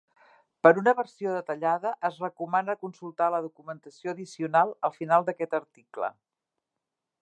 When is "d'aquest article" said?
5.31-6.15